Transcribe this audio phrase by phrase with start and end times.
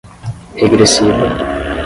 [0.59, 1.27] regressiva